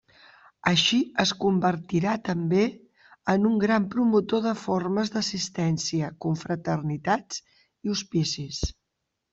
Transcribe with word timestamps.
Així, 0.69 0.97
es 1.23 1.33
convertirà 1.43 2.15
també 2.29 2.63
en 3.35 3.45
un 3.51 3.59
gran 3.65 3.87
promotor 3.93 4.43
de 4.49 4.55
formes 4.65 5.15
d'assistència, 5.19 6.11
confraternitats 6.27 7.43
i 7.61 7.95
hospicis. 7.97 8.67